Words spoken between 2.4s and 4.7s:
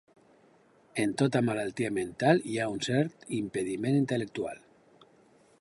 hi ha un cert impediment intel·lectual.